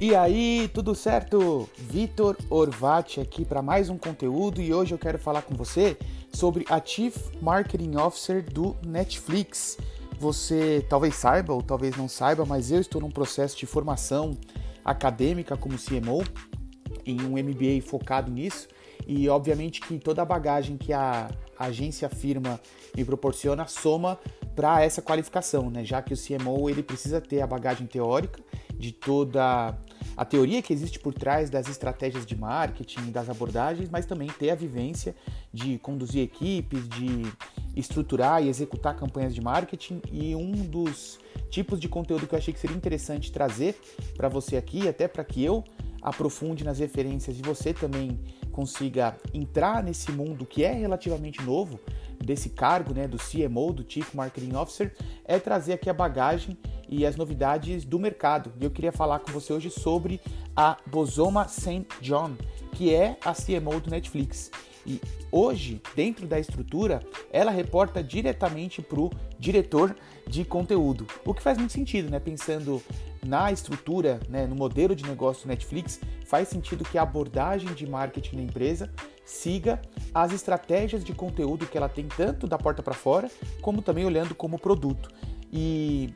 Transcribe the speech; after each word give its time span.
E 0.00 0.14
aí, 0.14 0.70
tudo 0.72 0.94
certo? 0.94 1.68
Vitor 1.76 2.36
Orvati 2.48 3.20
aqui 3.20 3.44
para 3.44 3.60
mais 3.60 3.90
um 3.90 3.98
conteúdo 3.98 4.62
e 4.62 4.72
hoje 4.72 4.94
eu 4.94 4.98
quero 4.98 5.18
falar 5.18 5.42
com 5.42 5.56
você 5.56 5.96
sobre 6.32 6.64
a 6.70 6.80
Chief 6.80 7.16
Marketing 7.42 7.96
Officer 7.96 8.44
do 8.44 8.76
Netflix. 8.86 9.76
Você 10.20 10.86
talvez 10.88 11.16
saiba 11.16 11.52
ou 11.52 11.60
talvez 11.60 11.96
não 11.96 12.06
saiba, 12.06 12.46
mas 12.46 12.70
eu 12.70 12.80
estou 12.80 13.00
num 13.00 13.10
processo 13.10 13.56
de 13.56 13.66
formação 13.66 14.38
acadêmica 14.84 15.56
como 15.56 15.74
CMO 15.76 16.22
em 17.04 17.20
um 17.22 17.32
MBA 17.32 17.82
focado 17.84 18.30
nisso 18.30 18.68
e 19.04 19.28
obviamente 19.28 19.80
que 19.80 19.98
toda 19.98 20.22
a 20.22 20.24
bagagem 20.24 20.76
que 20.76 20.92
a 20.92 21.28
agência 21.58 22.08
firma 22.08 22.60
me 22.96 23.04
proporciona 23.04 23.66
soma 23.66 24.16
para 24.54 24.80
essa 24.80 25.02
qualificação, 25.02 25.70
né? 25.70 25.84
Já 25.84 26.00
que 26.00 26.14
o 26.14 26.16
CMO 26.16 26.70
ele 26.70 26.84
precisa 26.84 27.20
ter 27.20 27.40
a 27.40 27.46
bagagem 27.48 27.86
teórica 27.86 28.40
de 28.78 28.92
toda 28.92 29.76
a 30.18 30.24
teoria 30.24 30.60
que 30.60 30.72
existe 30.72 30.98
por 30.98 31.14
trás 31.14 31.48
das 31.48 31.68
estratégias 31.68 32.26
de 32.26 32.34
marketing, 32.34 33.12
das 33.12 33.30
abordagens, 33.30 33.88
mas 33.88 34.04
também 34.04 34.26
ter 34.26 34.50
a 34.50 34.54
vivência 34.56 35.14
de 35.54 35.78
conduzir 35.78 36.24
equipes, 36.24 36.88
de 36.88 37.22
estruturar 37.76 38.42
e 38.42 38.48
executar 38.48 38.96
campanhas 38.96 39.32
de 39.32 39.40
marketing. 39.40 40.02
E 40.10 40.34
um 40.34 40.50
dos 40.50 41.20
tipos 41.50 41.78
de 41.78 41.88
conteúdo 41.88 42.26
que 42.26 42.34
eu 42.34 42.38
achei 42.38 42.52
que 42.52 42.58
seria 42.58 42.76
interessante 42.76 43.30
trazer 43.30 43.80
para 44.16 44.28
você 44.28 44.56
aqui, 44.56 44.88
até 44.88 45.06
para 45.06 45.22
que 45.22 45.44
eu 45.44 45.62
aprofunde 46.02 46.64
nas 46.64 46.80
referências 46.80 47.38
e 47.38 47.42
você 47.42 47.72
também 47.72 48.18
consiga 48.50 49.16
entrar 49.32 49.84
nesse 49.84 50.10
mundo 50.10 50.44
que 50.44 50.64
é 50.64 50.72
relativamente 50.72 51.40
novo, 51.42 51.78
desse 52.18 52.50
cargo, 52.50 52.92
né, 52.92 53.06
do 53.06 53.18
CMO, 53.18 53.72
do 53.72 53.88
Chief 53.88 54.12
Marketing 54.14 54.56
Officer, 54.56 54.92
é 55.24 55.38
trazer 55.38 55.74
aqui 55.74 55.88
a 55.88 55.94
bagagem 55.94 56.58
e 56.88 57.04
as 57.06 57.16
novidades 57.16 57.84
do 57.84 57.98
mercado. 57.98 58.52
E 58.60 58.64
eu 58.64 58.70
queria 58.70 58.92
falar 58.92 59.18
com 59.20 59.32
você 59.32 59.52
hoje 59.52 59.70
sobre 59.70 60.20
a 60.56 60.76
Bosoma 60.86 61.46
St. 61.48 61.86
John, 62.00 62.36
que 62.72 62.94
é 62.94 63.16
a 63.24 63.32
CMO 63.32 63.80
do 63.80 63.90
Netflix. 63.90 64.50
E 64.86 65.00
hoje, 65.30 65.82
dentro 65.94 66.26
da 66.26 66.40
estrutura, 66.40 67.02
ela 67.30 67.50
reporta 67.50 68.02
diretamente 68.02 68.80
para 68.80 69.00
o 69.00 69.10
diretor 69.38 69.94
de 70.26 70.44
conteúdo. 70.44 71.06
O 71.24 71.34
que 71.34 71.42
faz 71.42 71.58
muito 71.58 71.72
sentido, 71.72 72.10
né? 72.10 72.18
Pensando 72.18 72.82
na 73.24 73.52
estrutura, 73.52 74.20
né, 74.28 74.46
no 74.46 74.54
modelo 74.54 74.94
de 74.94 75.04
negócio 75.04 75.44
do 75.44 75.48
Netflix, 75.48 76.00
faz 76.24 76.48
sentido 76.48 76.84
que 76.84 76.96
a 76.96 77.02
abordagem 77.02 77.72
de 77.74 77.86
marketing 77.86 78.36
da 78.36 78.42
empresa 78.42 78.90
siga 79.24 79.80
as 80.14 80.32
estratégias 80.32 81.04
de 81.04 81.12
conteúdo 81.12 81.66
que 81.66 81.76
ela 81.76 81.88
tem 81.88 82.06
tanto 82.06 82.46
da 82.46 82.56
porta 82.56 82.82
para 82.82 82.94
fora, 82.94 83.30
como 83.60 83.82
também 83.82 84.06
olhando 84.06 84.34
como 84.34 84.58
produto. 84.58 85.10
E 85.52 86.14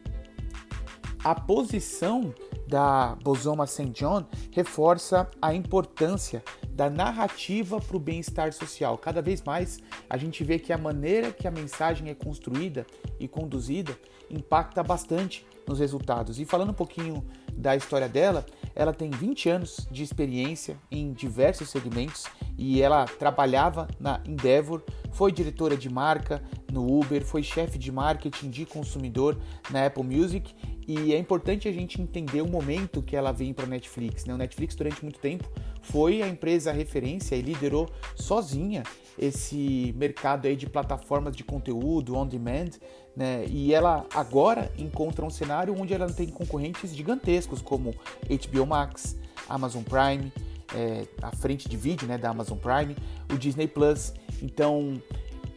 a 1.25 1.34
posição 1.34 2.34
da 2.67 3.17
Bosoma 3.23 3.67
St. 3.67 3.91
John 3.91 4.25
reforça 4.51 5.31
a 5.41 5.55
importância 5.55 6.42
da 6.70 6.91
narrativa 6.91 7.81
para 7.81 7.97
o 7.97 8.01
bem-estar 8.01 8.53
social. 8.53 8.98
Cada 8.98 9.23
vez 9.23 9.43
mais 9.43 9.78
a 10.11 10.17
gente 10.17 10.43
vê 10.43 10.59
que 10.59 10.73
a 10.73 10.78
maneira 10.78 11.31
que 11.31 11.47
a 11.47 11.50
mensagem 11.50 12.09
é 12.09 12.15
construída 12.15 12.84
e 13.20 13.28
conduzida 13.28 13.97
impacta 14.28 14.83
bastante 14.83 15.47
nos 15.67 15.78
resultados. 15.78 16.41
E 16.41 16.45
falando 16.45 16.70
um 16.70 16.75
pouquinho 16.75 17.25
da 17.53 17.77
história 17.77 18.09
dela, 18.09 18.45
ela 18.75 18.93
tem 18.93 19.11
20 19.11 19.48
anos 19.48 19.87
de 19.91 20.03
experiência 20.03 20.77
em 20.91 21.12
diversos 21.12 21.69
segmentos 21.69 22.27
e 22.56 22.81
ela 22.81 23.05
trabalhava 23.06 23.89
na 23.98 24.20
Endeavor, 24.27 24.83
foi 25.11 25.33
diretora 25.33 25.77
de 25.77 25.91
marca 25.91 26.42
no 26.70 26.98
Uber, 26.98 27.25
foi 27.25 27.42
chefe 27.42 27.78
de 27.78 27.92
marketing 27.92 28.50
de 28.50 28.64
consumidor 28.64 29.39
na 29.70 29.86
Apple 29.86 30.05
Music 30.05 30.55
e 30.86 31.14
é 31.14 31.19
importante 31.19 31.69
a 31.69 31.72
gente 31.72 32.00
entender 32.00 32.41
o 32.41 32.48
momento 32.48 33.03
que 33.03 33.14
ela 33.14 33.31
vem 33.33 33.53
para 33.53 33.64
a 33.64 33.69
Netflix. 33.69 34.25
Né? 34.25 34.34
O 34.34 34.39
Netflix 34.39 34.75
durante 34.75 35.03
muito 35.03 35.20
tempo 35.20 35.48
foi 35.81 36.22
a 36.22 36.28
empresa 36.28 36.72
referência 36.72 37.34
e 37.37 37.43
liderou 37.43 37.88
sozinha 38.15 38.82
esse 39.19 39.94
mercado 39.97 40.47
aí 40.47 40.56
de 40.56 40.66
plataformas 40.66 41.37
de 41.37 41.44
conteúdo 41.44 42.16
on 42.16 42.26
demand, 42.26 42.71
né? 43.15 43.44
E 43.47 43.75
ela 43.75 44.06
agora 44.15 44.72
encontra 44.78 45.25
um 45.25 45.31
cenário 45.31 45.78
onde 45.78 45.93
ela 45.93 46.10
tem 46.10 46.28
concorrentes 46.28 46.94
gigantescos 46.94 47.60
como 47.60 47.94
HBO 48.26 48.66
Max, 48.66 49.16
Amazon 49.49 49.82
Prime, 49.82 50.32
é, 50.75 51.06
a 51.21 51.34
frente 51.34 51.69
de 51.69 51.77
vídeo 51.77 52.06
né, 52.06 52.19
da 52.19 52.31
Amazon 52.31 52.59
Prime, 52.59 52.97
o 53.33 53.37
Disney 53.37 53.66
Plus. 53.66 54.12
Então 54.43 55.00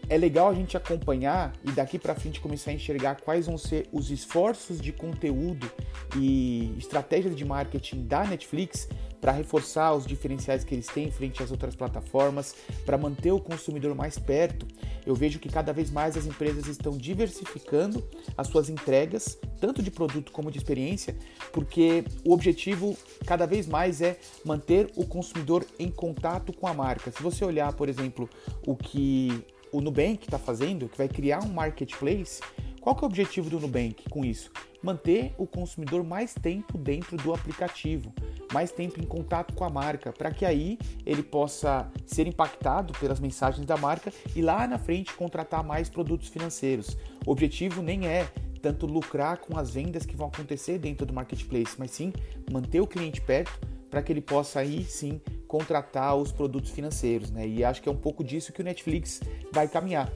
é 0.10 0.18
legal 0.18 0.50
a 0.50 0.54
gente 0.54 0.78
acompanhar 0.78 1.54
e 1.64 1.72
daqui 1.72 1.98
para 1.98 2.16
frente 2.16 2.40
começar 2.40 2.72
a 2.72 2.74
enxergar 2.74 3.22
quais 3.22 3.48
vão 3.48 3.58
ser 3.58 3.88
os 3.92 4.12
esforços 4.12 4.80
de 4.80 4.92
conteúdo 4.92 5.70
e 6.16 6.74
estratégias 6.78 7.36
de 7.36 7.44
marketing 7.44 8.06
da 8.06 8.24
Netflix 8.24 8.88
para 9.26 9.32
reforçar 9.32 9.92
os 9.96 10.06
diferenciais 10.06 10.64
que 10.64 10.76
eles 10.76 10.86
têm 10.86 11.10
frente 11.10 11.42
às 11.42 11.50
outras 11.50 11.76
plataformas, 11.76 12.56
para 12.86 12.96
manter 12.96 13.32
o 13.32 13.40
consumidor 13.40 13.96
mais 13.96 14.20
perto. 14.20 14.68
Eu 15.04 15.16
vejo 15.16 15.40
que 15.40 15.50
cada 15.50 15.74
vez 15.74 15.90
mais 15.90 16.16
as 16.16 16.28
empresas 16.28 16.68
estão 16.68 16.96
diversificando 16.96 18.08
as 18.38 18.48
suas 18.48 18.70
entregas, 18.70 19.40
tanto 19.60 19.82
de 19.82 19.90
produto 19.90 20.32
como 20.32 20.52
de 20.52 20.60
experiência, 20.60 21.18
porque 21.52 22.04
o 22.24 22.34
objetivo 22.34 22.96
cada 23.26 23.48
vez 23.48 23.66
mais 23.66 24.00
é 24.00 24.20
manter 24.44 24.92
o 24.96 25.08
consumidor 25.08 25.66
em 25.80 25.90
contato 25.90 26.54
com 26.54 26.68
a 26.68 26.74
marca. 26.76 27.10
Se 27.10 27.24
você 27.24 27.44
olhar, 27.44 27.74
por 27.74 27.90
exemplo, 27.90 28.30
o 28.64 28.76
que 28.76 29.44
o 29.76 29.82
Nubank 29.82 30.24
está 30.24 30.40
fazendo, 30.40 30.88
que 30.88 30.98
vai 30.98 31.10
criar 31.10 31.44
um 31.44 31.50
marketplace, 31.50 32.40
qual 32.80 32.96
que 32.96 33.04
é 33.04 33.06
o 33.06 33.10
objetivo 33.10 33.50
do 33.50 33.60
Nubank 33.60 34.10
com 34.10 34.24
isso? 34.24 34.50
Manter 34.82 35.34
o 35.38 35.46
consumidor 35.46 36.02
mais 36.02 36.34
tempo 36.34 36.78
dentro 36.78 37.18
do 37.18 37.34
aplicativo, 37.34 38.14
mais 38.54 38.72
tempo 38.72 39.02
em 39.02 39.04
contato 39.04 39.54
com 39.54 39.66
a 39.66 39.70
marca, 39.70 40.14
para 40.14 40.32
que 40.32 40.46
aí 40.46 40.80
ele 41.06 41.22
possa 41.22 41.92
ser 42.06 42.26
impactado 42.26 42.94
pelas 43.00 43.20
mensagens 43.20 43.66
da 43.66 43.76
marca 43.76 44.14
e 44.34 44.42
lá 44.42 44.66
na 44.66 44.78
frente 44.78 45.14
contratar 45.14 45.62
mais 45.62 45.90
produtos 45.90 46.30
financeiros. 46.30 46.96
O 47.26 47.32
objetivo 47.32 47.82
nem 47.82 48.08
é 48.08 48.30
tanto 48.62 48.86
lucrar 48.86 49.40
com 49.40 49.58
as 49.58 49.72
vendas 49.72 50.06
que 50.06 50.16
vão 50.16 50.28
acontecer 50.28 50.80
dentro 50.80 51.06
do 51.06 51.14
marketplace, 51.14 51.76
mas 51.78 51.92
sim 51.92 52.14
manter 52.50 52.80
o 52.80 52.88
cliente 52.88 53.20
perto 53.20 53.60
para 53.90 54.02
que 54.02 54.14
ele 54.14 54.22
possa 54.22 54.60
aí 54.60 54.86
sim 54.86 55.20
contratar 55.56 56.14
os 56.18 56.34
produtos 56.34 56.72
financeiros, 56.72 57.32
né? 57.32 57.48
E 57.48 57.64
acho 57.64 57.82
que 57.82 57.88
é 57.88 57.92
um 57.92 57.96
pouco 57.96 58.26
disso 58.26 58.52
que 58.52 58.60
o 58.60 58.64
Netflix 58.64 59.22
vai 59.54 59.70
caminhar. 59.70 60.12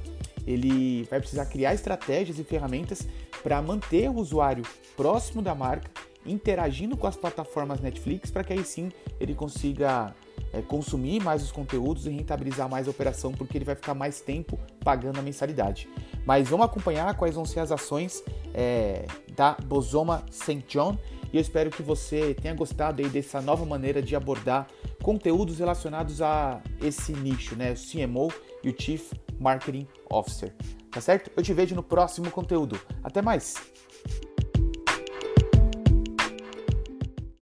Ele 0.46 1.04
vai 1.10 1.20
precisar 1.20 1.46
criar 1.46 1.74
estratégias 1.74 2.38
e 2.40 2.44
ferramentas 2.44 3.08
para 3.42 3.62
manter 3.62 4.10
o 4.10 4.16
usuário 4.16 4.66
próximo 4.98 5.42
da 5.42 5.56
marca, 5.56 5.90
interagindo 6.26 6.98
com 6.98 7.08
as 7.08 7.16
plataformas 7.16 7.80
Netflix, 7.80 8.30
para 8.30 8.44
que 8.44 8.52
aí 8.52 8.66
sim 8.66 8.92
ele 9.18 9.34
consiga 9.34 10.14
é, 10.52 10.62
consumir 10.62 11.24
mais 11.24 11.42
os 11.42 11.54
conteúdos 11.54 12.06
e 12.06 12.10
rentabilizar 12.10 12.68
mais 12.68 12.90
a 12.90 12.92
operação, 12.92 13.32
porque 13.32 13.58
ele 13.58 13.64
vai 13.64 13.76
ficar 13.76 13.94
mais 13.94 14.20
tempo 14.20 14.60
pagando 14.84 15.20
a 15.20 15.22
mensalidade. 15.22 15.88
Mas 16.26 16.50
vamos 16.50 16.66
acompanhar 16.66 17.16
quais 17.16 17.36
vão 17.36 17.46
ser 17.46 17.62
as 17.62 17.72
ações 17.72 18.22
é, 18.54 19.06
da 19.38 19.54
Bosoma 19.54 20.26
St. 20.30 20.66
John 20.68 20.98
e 21.32 21.38
eu 21.38 21.42
espero 21.42 21.70
que 21.70 21.82
você 21.82 22.34
tenha 22.34 22.54
gostado 22.54 23.02
aí 23.02 23.10
dessa 23.10 23.42
nova 23.42 23.66
maneira 23.66 24.02
de 24.02 24.16
abordar 24.16 24.68
conteúdos 25.02 25.60
relacionados 25.60 26.22
a 26.22 26.62
esse 26.82 27.14
nicho, 27.14 27.56
né? 27.56 27.72
O 27.72 27.76
CMO 27.76 28.32
e 28.64 28.70
o 28.70 28.76
Chief 28.78 29.12
Marketing 29.40 29.88
Officer. 30.10 30.54
Tá 30.92 31.00
certo? 31.00 31.32
Eu 31.36 31.44
te 31.44 31.54
vejo 31.54 31.76
no 31.76 31.84
próximo 31.84 32.32
conteúdo. 32.32 32.80
Até 33.04 33.22
mais! 33.22 33.56